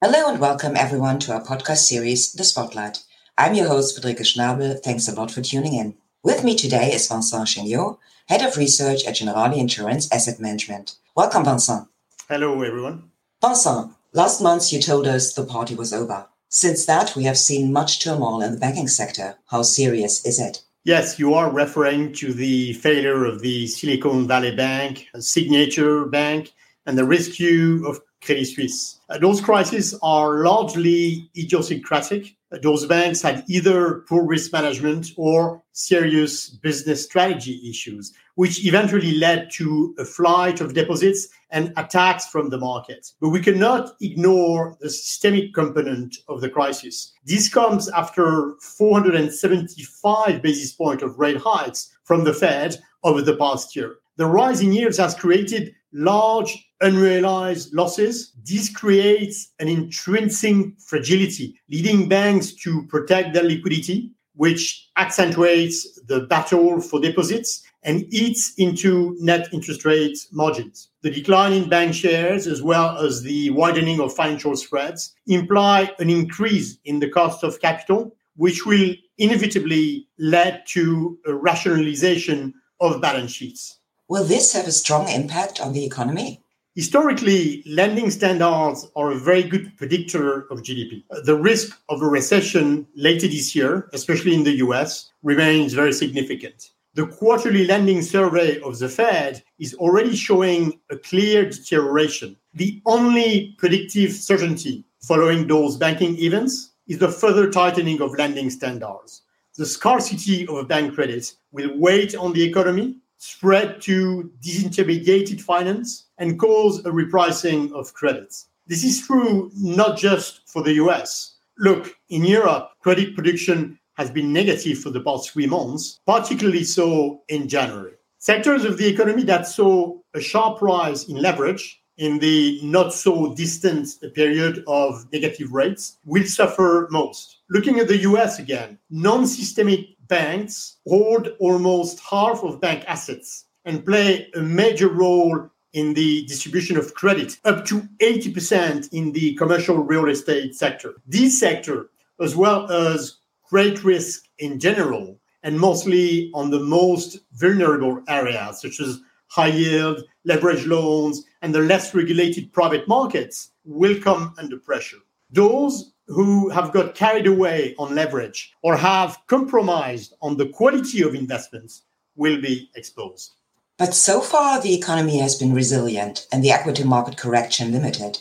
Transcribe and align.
Hello 0.00 0.28
and 0.30 0.38
welcome 0.38 0.76
everyone 0.76 1.18
to 1.18 1.32
our 1.32 1.42
podcast 1.42 1.78
series, 1.78 2.30
The 2.32 2.44
Spotlight. 2.44 3.02
I'm 3.36 3.54
your 3.54 3.66
host, 3.66 4.00
Friederike 4.00 4.20
Schnabel. 4.20 4.78
Thanks 4.80 5.08
a 5.08 5.12
lot 5.12 5.32
for 5.32 5.42
tuning 5.42 5.74
in. 5.74 5.96
With 6.22 6.44
me 6.44 6.54
today 6.54 6.92
is 6.92 7.08
Vincent 7.08 7.48
Chaigneau, 7.48 7.98
Head 8.28 8.42
of 8.42 8.56
Research 8.56 9.04
at 9.04 9.16
Generali 9.16 9.58
Insurance 9.58 10.08
Asset 10.12 10.38
Management. 10.38 10.94
Welcome, 11.16 11.44
Vincent. 11.44 11.88
Hello, 12.28 12.62
everyone. 12.62 13.10
Vincent, 13.42 13.90
last 14.12 14.40
month 14.40 14.72
you 14.72 14.80
told 14.80 15.08
us 15.08 15.34
the 15.34 15.44
party 15.44 15.74
was 15.74 15.92
over. 15.92 16.28
Since 16.48 16.86
that, 16.86 17.16
we 17.16 17.24
have 17.24 17.36
seen 17.36 17.72
much 17.72 18.00
turmoil 18.00 18.40
in 18.40 18.52
the 18.52 18.60
banking 18.60 18.86
sector. 18.86 19.34
How 19.50 19.62
serious 19.62 20.24
is 20.24 20.38
it? 20.38 20.62
Yes, 20.84 21.18
you 21.18 21.34
are 21.34 21.50
referring 21.50 22.12
to 22.14 22.32
the 22.32 22.74
failure 22.74 23.24
of 23.24 23.40
the 23.40 23.66
Silicon 23.66 24.28
Valley 24.28 24.54
Bank, 24.54 25.08
a 25.12 25.20
Signature 25.20 26.04
Bank, 26.04 26.52
and 26.86 26.96
the 26.96 27.04
rescue 27.04 27.84
of 27.84 28.00
Credit 28.22 28.46
Suisse. 28.46 29.00
Uh, 29.08 29.18
those 29.18 29.40
crises 29.40 29.98
are 30.02 30.42
largely 30.44 31.30
idiosyncratic. 31.36 32.36
Uh, 32.50 32.58
those 32.62 32.86
banks 32.86 33.22
had 33.22 33.44
either 33.48 34.04
poor 34.08 34.26
risk 34.26 34.52
management 34.52 35.08
or 35.16 35.62
serious 35.72 36.50
business 36.50 37.04
strategy 37.04 37.60
issues, 37.68 38.12
which 38.34 38.64
eventually 38.66 39.12
led 39.12 39.50
to 39.52 39.94
a 39.98 40.04
flight 40.04 40.60
of 40.60 40.74
deposits 40.74 41.28
and 41.50 41.72
attacks 41.76 42.26
from 42.26 42.50
the 42.50 42.58
market. 42.58 43.12
But 43.20 43.30
we 43.30 43.40
cannot 43.40 43.92
ignore 44.00 44.76
the 44.80 44.90
systemic 44.90 45.54
component 45.54 46.16
of 46.28 46.40
the 46.40 46.50
crisis. 46.50 47.12
This 47.24 47.48
comes 47.48 47.88
after 47.88 48.54
475 48.60 50.42
basis 50.42 50.72
points 50.72 51.02
of 51.02 51.18
rate 51.18 51.38
hikes 51.38 51.96
from 52.04 52.24
the 52.24 52.34
Fed 52.34 52.76
over 53.04 53.22
the 53.22 53.36
past 53.36 53.74
year. 53.76 53.96
The 54.16 54.26
rise 54.26 54.60
in 54.60 54.72
yields 54.72 54.98
has 54.98 55.14
created 55.14 55.74
large 55.92 56.66
unrealized 56.80 57.74
losses. 57.74 58.32
This 58.44 58.68
creates 58.68 59.52
an 59.58 59.68
intrinsic 59.68 60.78
fragility, 60.80 61.60
leading 61.70 62.08
banks 62.08 62.52
to 62.62 62.86
protect 62.86 63.34
their 63.34 63.44
liquidity, 63.44 64.12
which 64.34 64.88
accentuates 64.96 66.00
the 66.06 66.20
battle 66.20 66.80
for 66.80 67.00
deposits 67.00 67.62
and 67.82 68.12
eats 68.12 68.54
into 68.58 69.16
net 69.20 69.48
interest 69.52 69.84
rate 69.84 70.18
margins. 70.32 70.90
The 71.02 71.10
decline 71.10 71.52
in 71.52 71.68
bank 71.68 71.94
shares, 71.94 72.46
as 72.46 72.62
well 72.62 72.98
as 72.98 73.22
the 73.22 73.50
widening 73.50 74.00
of 74.00 74.14
financial 74.14 74.56
spreads, 74.56 75.14
imply 75.26 75.90
an 75.98 76.10
increase 76.10 76.78
in 76.84 77.00
the 77.00 77.08
cost 77.08 77.42
of 77.44 77.60
capital, 77.60 78.14
which 78.36 78.64
will 78.66 78.94
inevitably 79.18 80.06
lead 80.18 80.62
to 80.68 81.18
a 81.26 81.34
rationalization 81.34 82.54
of 82.80 83.00
balance 83.00 83.32
sheets. 83.32 83.77
Will 84.10 84.24
this 84.24 84.54
have 84.54 84.66
a 84.66 84.72
strong 84.72 85.06
impact 85.10 85.60
on 85.60 85.74
the 85.74 85.84
economy? 85.84 86.42
Historically, 86.74 87.62
lending 87.66 88.10
standards 88.10 88.90
are 88.96 89.10
a 89.10 89.18
very 89.18 89.42
good 89.42 89.76
predictor 89.76 90.50
of 90.50 90.62
GDP. 90.62 91.04
The 91.24 91.36
risk 91.36 91.78
of 91.90 92.00
a 92.00 92.06
recession 92.08 92.86
later 92.96 93.28
this 93.28 93.54
year, 93.54 93.90
especially 93.92 94.32
in 94.32 94.44
the 94.44 94.56
US, 94.64 95.10
remains 95.22 95.74
very 95.74 95.92
significant. 95.92 96.70
The 96.94 97.06
quarterly 97.06 97.66
lending 97.66 98.00
survey 98.00 98.58
of 98.62 98.78
the 98.78 98.88
Fed 98.88 99.42
is 99.58 99.74
already 99.74 100.16
showing 100.16 100.80
a 100.88 100.96
clear 100.96 101.50
deterioration. 101.50 102.34
The 102.54 102.80
only 102.86 103.56
predictive 103.58 104.12
certainty 104.12 104.86
following 105.02 105.46
those 105.46 105.76
banking 105.76 106.16
events 106.16 106.70
is 106.86 106.96
the 106.96 107.12
further 107.12 107.50
tightening 107.50 108.00
of 108.00 108.16
lending 108.16 108.48
standards. 108.48 109.20
The 109.58 109.66
scarcity 109.66 110.46
of 110.46 110.66
bank 110.66 110.94
credit 110.94 111.30
will 111.52 111.76
weigh 111.76 112.08
on 112.14 112.32
the 112.32 112.42
economy 112.42 112.96
spread 113.18 113.80
to 113.82 114.30
disintermediated 114.42 115.40
finance 115.40 116.06
and 116.18 116.38
cause 116.38 116.78
a 116.86 116.90
repricing 116.90 117.72
of 117.72 117.92
credits. 117.92 118.48
This 118.66 118.84
is 118.84 119.06
true 119.06 119.50
not 119.56 119.98
just 119.98 120.48
for 120.48 120.62
the 120.62 120.74
US. 120.74 121.36
Look, 121.58 121.96
in 122.08 122.24
Europe, 122.24 122.70
credit 122.80 123.14
production 123.14 123.78
has 123.96 124.10
been 124.10 124.32
negative 124.32 124.78
for 124.78 124.90
the 124.90 125.00
past 125.00 125.30
three 125.30 125.46
months, 125.46 126.00
particularly 126.06 126.64
so 126.64 127.22
in 127.28 127.48
January. 127.48 127.94
Sectors 128.18 128.64
of 128.64 128.78
the 128.78 128.86
economy 128.86 129.24
that 129.24 129.46
saw 129.46 129.96
a 130.14 130.20
sharp 130.20 130.62
rise 130.62 131.08
in 131.08 131.16
leverage 131.16 131.82
in 131.98 132.18
the 132.18 132.60
not 132.62 132.94
so 132.94 133.34
distant 133.34 133.88
period 134.14 134.62
of 134.68 135.04
negative 135.12 135.52
rates 135.52 135.98
will 136.04 136.24
suffer 136.24 136.88
most. 136.90 137.38
Looking 137.50 137.80
at 137.80 137.88
the 137.88 137.98
US 137.98 138.38
again, 138.38 138.78
non 138.90 139.26
systemic 139.26 139.80
banks 140.08 140.76
hold 140.86 141.28
almost 141.38 142.00
half 142.00 142.42
of 142.42 142.60
bank 142.60 142.84
assets 142.86 143.44
and 143.64 143.84
play 143.84 144.30
a 144.34 144.40
major 144.40 144.88
role 144.88 145.50
in 145.74 145.94
the 145.94 146.24
distribution 146.26 146.76
of 146.78 146.94
credit, 146.94 147.38
up 147.44 147.64
to 147.66 147.82
80% 148.00 148.92
in 148.92 149.12
the 149.12 149.34
commercial 149.34 149.76
real 149.76 150.08
estate 150.08 150.54
sector. 150.54 150.94
This 151.06 151.38
sector, 151.38 151.90
as 152.20 152.34
well 152.34 152.70
as 152.70 153.18
credit 153.44 153.84
risk 153.84 154.24
in 154.38 154.58
general, 154.58 155.18
and 155.42 155.58
mostly 155.58 156.30
on 156.34 156.50
the 156.50 156.60
most 156.60 157.18
vulnerable 157.32 158.02
areas, 158.08 158.60
such 158.60 158.80
as 158.80 159.00
high 159.28 159.48
yield, 159.48 160.02
leverage 160.24 160.66
loans, 160.66 161.24
and 161.42 161.54
the 161.54 161.60
less 161.60 161.94
regulated 161.94 162.52
private 162.52 162.88
markets, 162.88 163.50
will 163.64 164.00
come 164.00 164.34
under 164.38 164.56
pressure. 164.56 164.98
Those 165.30 165.92
who 166.08 166.48
have 166.48 166.72
got 166.72 166.94
carried 166.94 167.26
away 167.26 167.74
on 167.78 167.94
leverage 167.94 168.54
or 168.62 168.76
have 168.76 169.18
compromised 169.26 170.14
on 170.22 170.36
the 170.36 170.48
quality 170.48 171.02
of 171.02 171.14
investments 171.14 171.82
will 172.16 172.40
be 172.40 172.70
exposed. 172.74 173.32
But 173.76 173.94
so 173.94 174.20
far, 174.20 174.60
the 174.60 174.74
economy 174.74 175.18
has 175.18 175.36
been 175.36 175.54
resilient 175.54 176.26
and 176.32 176.42
the 176.42 176.50
equity 176.50 176.82
market 176.82 177.16
correction 177.16 177.72
limited. 177.72 178.18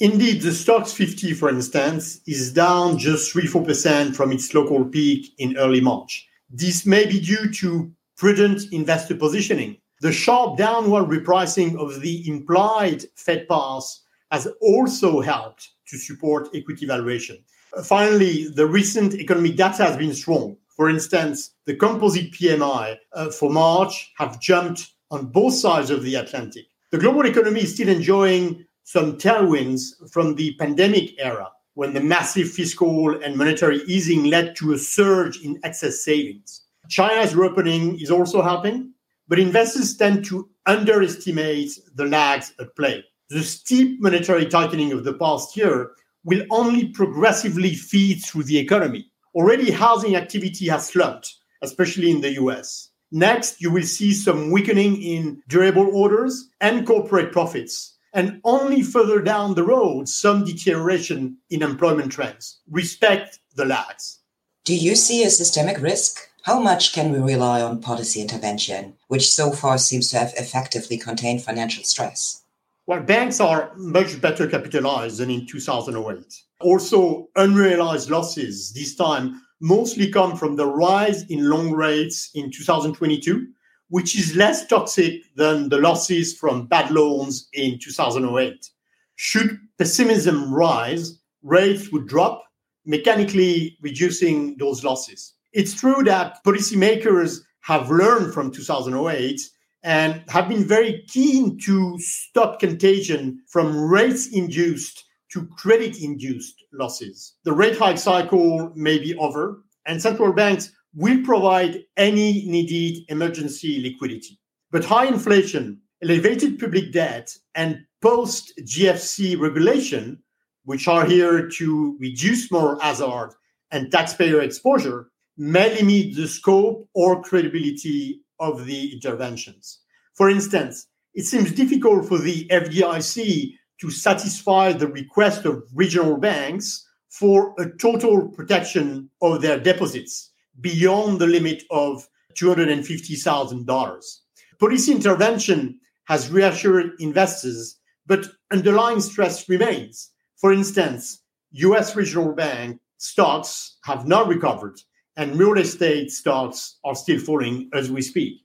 Indeed, 0.00 0.42
the 0.42 0.50
Stoxx 0.50 0.92
50, 0.92 1.32
for 1.34 1.48
instance, 1.48 2.20
is 2.26 2.52
down 2.52 2.98
just 2.98 3.32
3 3.32 3.44
4% 3.44 4.14
from 4.14 4.32
its 4.32 4.52
local 4.52 4.84
peak 4.84 5.32
in 5.38 5.56
early 5.56 5.80
March. 5.80 6.28
This 6.50 6.86
may 6.86 7.06
be 7.06 7.20
due 7.20 7.50
to 7.54 7.90
prudent 8.16 8.72
investor 8.72 9.14
positioning. 9.14 9.76
The 10.00 10.12
sharp 10.12 10.58
downward 10.58 11.06
repricing 11.06 11.76
of 11.76 12.00
the 12.00 12.28
implied 12.28 13.06
Fed 13.16 13.48
path 13.48 13.98
has 14.30 14.46
also 14.60 15.20
helped 15.20 15.70
to 15.88 15.98
support 15.98 16.48
equity 16.54 16.86
valuation. 16.86 17.38
Uh, 17.76 17.82
finally, 17.82 18.48
the 18.48 18.66
recent 18.66 19.14
economic 19.14 19.56
data 19.56 19.84
has 19.84 19.96
been 19.96 20.14
strong. 20.14 20.56
For 20.76 20.88
instance, 20.88 21.50
the 21.66 21.74
composite 21.74 22.32
PMI 22.32 22.96
uh, 23.12 23.30
for 23.30 23.50
March 23.50 24.12
have 24.16 24.40
jumped 24.40 24.92
on 25.10 25.26
both 25.26 25.54
sides 25.54 25.90
of 25.90 26.02
the 26.02 26.14
Atlantic. 26.14 26.66
The 26.90 26.98
global 26.98 27.26
economy 27.26 27.62
is 27.62 27.74
still 27.74 27.88
enjoying 27.88 28.64
some 28.84 29.18
tailwinds 29.18 30.10
from 30.10 30.34
the 30.34 30.54
pandemic 30.54 31.10
era 31.18 31.50
when 31.74 31.92
the 31.92 32.00
massive 32.00 32.50
fiscal 32.50 33.22
and 33.22 33.36
monetary 33.36 33.82
easing 33.86 34.24
led 34.24 34.56
to 34.56 34.72
a 34.72 34.78
surge 34.78 35.42
in 35.44 35.60
excess 35.62 36.02
savings. 36.04 36.62
China's 36.88 37.34
reopening 37.34 38.00
is 38.00 38.10
also 38.10 38.40
helping, 38.40 38.92
but 39.28 39.38
investors 39.38 39.96
tend 39.96 40.24
to 40.24 40.48
underestimate 40.66 41.78
the 41.94 42.06
lags 42.06 42.54
at 42.58 42.74
play 42.76 43.04
the 43.30 43.42
steep 43.42 44.00
monetary 44.00 44.46
tightening 44.46 44.92
of 44.92 45.04
the 45.04 45.12
past 45.12 45.56
year 45.56 45.92
will 46.24 46.44
only 46.50 46.88
progressively 46.88 47.74
feed 47.74 48.22
through 48.22 48.44
the 48.44 48.58
economy. 48.58 49.10
Already, 49.34 49.70
housing 49.70 50.16
activity 50.16 50.68
has 50.68 50.88
slumped, 50.88 51.34
especially 51.62 52.10
in 52.10 52.20
the 52.20 52.32
US. 52.42 52.90
Next, 53.10 53.60
you 53.60 53.70
will 53.70 53.84
see 53.84 54.12
some 54.12 54.50
weakening 54.50 55.00
in 55.02 55.42
durable 55.48 55.88
orders 55.94 56.48
and 56.60 56.86
corporate 56.86 57.32
profits. 57.32 57.96
And 58.14 58.40
only 58.44 58.82
further 58.82 59.20
down 59.20 59.54
the 59.54 59.64
road, 59.64 60.08
some 60.08 60.44
deterioration 60.44 61.36
in 61.50 61.62
employment 61.62 62.10
trends. 62.12 62.58
Respect 62.70 63.38
the 63.54 63.64
lags. 63.64 64.20
Do 64.64 64.74
you 64.74 64.96
see 64.96 65.22
a 65.22 65.30
systemic 65.30 65.80
risk? 65.80 66.18
How 66.42 66.58
much 66.60 66.92
can 66.92 67.12
we 67.12 67.18
rely 67.18 67.60
on 67.60 67.80
policy 67.80 68.20
intervention, 68.20 68.94
which 69.08 69.30
so 69.30 69.52
far 69.52 69.76
seems 69.76 70.10
to 70.10 70.18
have 70.18 70.32
effectively 70.36 70.96
contained 70.96 71.42
financial 71.42 71.84
stress? 71.84 72.42
Well, 72.88 73.02
banks 73.02 73.38
are 73.38 73.72
much 73.76 74.18
better 74.18 74.46
capitalized 74.46 75.18
than 75.18 75.28
in 75.28 75.46
2008. 75.46 76.42
Also, 76.62 77.28
unrealized 77.36 78.08
losses 78.08 78.72
this 78.72 78.96
time 78.96 79.42
mostly 79.60 80.10
come 80.10 80.38
from 80.38 80.56
the 80.56 80.64
rise 80.64 81.24
in 81.24 81.50
long 81.50 81.70
rates 81.72 82.30
in 82.34 82.50
2022, 82.50 83.46
which 83.90 84.18
is 84.18 84.36
less 84.36 84.66
toxic 84.66 85.20
than 85.36 85.68
the 85.68 85.76
losses 85.76 86.34
from 86.34 86.66
bad 86.66 86.90
loans 86.90 87.50
in 87.52 87.78
2008. 87.78 88.70
Should 89.16 89.58
pessimism 89.76 90.50
rise, 90.50 91.20
rates 91.42 91.92
would 91.92 92.08
drop, 92.08 92.42
mechanically 92.86 93.76
reducing 93.82 94.56
those 94.56 94.82
losses. 94.82 95.34
It's 95.52 95.78
true 95.78 96.02
that 96.04 96.42
policymakers 96.42 97.40
have 97.60 97.90
learned 97.90 98.32
from 98.32 98.50
2008 98.50 99.42
and 99.82 100.22
have 100.28 100.48
been 100.48 100.64
very 100.64 101.04
keen 101.08 101.58
to 101.60 101.98
stop 101.98 102.60
contagion 102.60 103.42
from 103.48 103.76
rates 103.76 104.28
induced 104.28 105.04
to 105.32 105.46
credit 105.56 106.02
induced 106.02 106.54
losses. 106.72 107.34
The 107.44 107.52
rate 107.52 107.78
hike 107.78 107.98
cycle 107.98 108.72
may 108.74 108.98
be 108.98 109.14
over, 109.16 109.62
and 109.86 110.00
central 110.00 110.32
banks 110.32 110.72
will 110.94 111.22
provide 111.22 111.84
any 111.96 112.46
needed 112.46 113.04
emergency 113.08 113.80
liquidity. 113.82 114.38
But 114.70 114.84
high 114.84 115.06
inflation, 115.06 115.80
elevated 116.02 116.58
public 116.58 116.92
debt, 116.92 117.34
and 117.54 117.84
post 118.00 118.52
GFC 118.64 119.38
regulation 119.38 120.22
which 120.68 120.86
are 120.86 121.06
here 121.06 121.48
to 121.48 121.96
reduce 121.98 122.52
moral 122.52 122.78
hazard 122.78 123.30
and 123.70 123.90
taxpayer 123.90 124.42
exposure, 124.42 125.08
may 125.38 125.74
limit 125.76 126.14
the 126.14 126.28
scope 126.28 126.86
or 126.92 127.22
credibility 127.22 128.20
of 128.40 128.66
the 128.66 128.92
interventions. 128.92 129.80
For 130.14 130.30
instance, 130.30 130.86
it 131.14 131.24
seems 131.24 131.52
difficult 131.52 132.06
for 132.06 132.18
the 132.18 132.46
FDIC 132.48 133.54
to 133.80 133.90
satisfy 133.90 134.72
the 134.72 134.88
request 134.88 135.44
of 135.44 135.64
regional 135.74 136.16
banks 136.16 136.86
for 137.10 137.54
a 137.58 137.70
total 137.70 138.28
protection 138.28 139.10
of 139.22 139.40
their 139.40 139.58
deposits 139.58 140.32
beyond 140.60 141.20
the 141.20 141.26
limit 141.26 141.62
of 141.70 142.06
$250,000. 142.34 144.18
Policy 144.58 144.92
intervention 144.92 145.80
has 146.06 146.30
reassured 146.30 146.92
investors, 146.98 147.76
but 148.06 148.26
underlying 148.52 149.00
stress 149.00 149.48
remains. 149.48 150.10
For 150.36 150.52
instance, 150.52 151.22
US 151.52 151.96
regional 151.96 152.32
bank 152.32 152.80
stocks 152.96 153.78
have 153.84 154.06
not 154.06 154.28
recovered, 154.28 154.78
and 155.18 155.36
real 155.36 155.58
estate 155.58 156.12
stocks 156.12 156.76
are 156.84 156.94
still 156.94 157.18
falling 157.18 157.68
as 157.74 157.90
we 157.90 158.00
speak. 158.00 158.40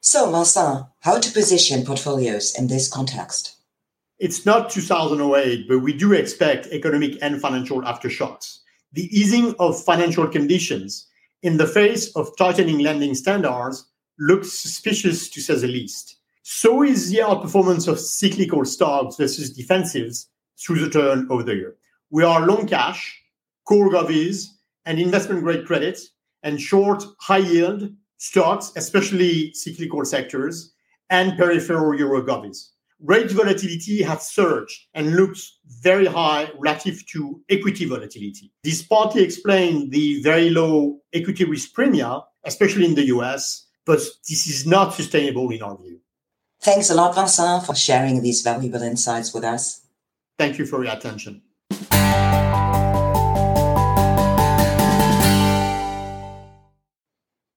So, 0.00 0.30
Vincent, 0.30 0.86
how 1.00 1.18
to 1.20 1.32
position 1.32 1.86
portfolios 1.86 2.58
in 2.58 2.66
this 2.66 2.92
context? 2.92 3.56
It's 4.18 4.44
not 4.44 4.68
2008, 4.68 5.68
but 5.68 5.78
we 5.78 5.92
do 5.92 6.12
expect 6.12 6.66
economic 6.66 7.16
and 7.22 7.40
financial 7.40 7.82
aftershocks. 7.82 8.58
The 8.92 9.08
easing 9.16 9.54
of 9.60 9.82
financial 9.82 10.26
conditions 10.26 11.06
in 11.42 11.56
the 11.56 11.66
face 11.66 12.14
of 12.16 12.36
tightening 12.36 12.80
lending 12.80 13.14
standards 13.14 13.88
looks 14.18 14.52
suspicious 14.52 15.28
to 15.30 15.40
say 15.40 15.54
the 15.54 15.68
least. 15.68 16.16
So 16.42 16.82
is 16.82 17.10
the 17.10 17.18
outperformance 17.18 17.86
of 17.86 18.00
cyclical 18.00 18.64
stocks 18.64 19.16
versus 19.16 19.56
defensives 19.56 20.26
through 20.58 20.80
the 20.80 20.90
turn 20.90 21.28
of 21.30 21.46
the 21.46 21.54
year. 21.54 21.76
We 22.10 22.24
are 22.24 22.46
long 22.46 22.66
cash, 22.66 23.20
core 23.66 23.90
govies, 23.90 24.48
and 24.86 24.98
investment 24.98 25.42
grade 25.42 25.66
credits, 25.66 26.10
and 26.42 26.60
short 26.60 27.04
high 27.20 27.38
yield 27.38 27.90
stocks, 28.16 28.72
especially 28.76 29.52
cyclical 29.52 30.04
sectors, 30.04 30.72
and 31.10 31.36
peripheral 31.36 31.98
euro 31.98 32.22
govies. 32.22 32.70
Rate 33.00 33.30
volatility 33.30 34.02
has 34.02 34.30
surged 34.30 34.86
and 34.94 35.16
looks 35.16 35.58
very 35.82 36.06
high 36.06 36.50
relative 36.58 37.04
to 37.08 37.42
equity 37.50 37.84
volatility. 37.84 38.52
This 38.64 38.82
partly 38.82 39.22
explains 39.22 39.90
the 39.90 40.22
very 40.22 40.48
low 40.48 41.00
equity 41.12 41.44
risk 41.44 41.74
premia, 41.74 42.22
especially 42.44 42.86
in 42.86 42.94
the 42.94 43.06
US, 43.16 43.66
but 43.84 43.98
this 44.28 44.46
is 44.46 44.66
not 44.66 44.94
sustainable 44.94 45.50
in 45.50 45.62
our 45.62 45.76
view. 45.76 46.00
Thanks 46.62 46.88
a 46.88 46.94
lot, 46.94 47.14
Vincent, 47.14 47.66
for 47.66 47.74
sharing 47.74 48.22
these 48.22 48.40
valuable 48.40 48.82
insights 48.82 49.34
with 49.34 49.44
us. 49.44 49.82
Thank 50.38 50.58
you 50.58 50.64
for 50.64 50.82
your 50.82 50.94
attention. 50.94 51.42